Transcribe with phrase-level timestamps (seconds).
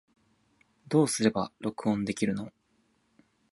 [0.87, 2.51] どうすれば録音できるの